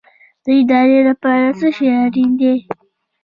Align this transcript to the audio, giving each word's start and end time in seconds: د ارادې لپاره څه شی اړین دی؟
د 0.43 0.45
ارادې 0.57 0.99
لپاره 1.09 1.47
څه 1.59 1.67
شی 1.75 1.87
اړین 2.03 2.31
دی؟ 2.39 2.55